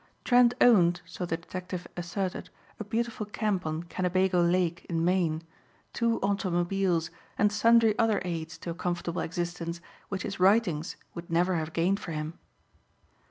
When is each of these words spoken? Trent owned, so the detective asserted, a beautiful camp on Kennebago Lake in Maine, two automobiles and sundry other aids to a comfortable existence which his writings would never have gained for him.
Trent 0.23 0.55
owned, 0.59 1.01
so 1.05 1.27
the 1.27 1.37
detective 1.37 1.87
asserted, 1.95 2.49
a 2.79 2.83
beautiful 2.83 3.27
camp 3.27 3.67
on 3.67 3.83
Kennebago 3.83 4.41
Lake 4.41 4.83
in 4.89 5.05
Maine, 5.05 5.43
two 5.93 6.17
automobiles 6.23 7.11
and 7.37 7.51
sundry 7.51 7.93
other 7.99 8.19
aids 8.25 8.57
to 8.57 8.71
a 8.71 8.73
comfortable 8.73 9.21
existence 9.21 9.79
which 10.09 10.23
his 10.23 10.39
writings 10.39 10.95
would 11.13 11.29
never 11.29 11.53
have 11.57 11.71
gained 11.71 11.99
for 11.99 12.13
him. 12.13 12.33